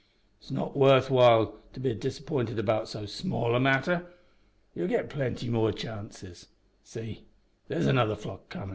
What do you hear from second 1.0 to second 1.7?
while